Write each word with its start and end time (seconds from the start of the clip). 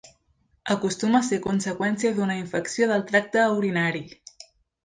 Acostuma 0.75 1.19
a 1.19 1.27
ser 1.27 1.39
conseqüència 1.43 2.13
d'una 2.21 2.39
infecció 2.41 2.91
del 2.93 3.07
tracte 3.13 3.47
urinari. 3.59 4.07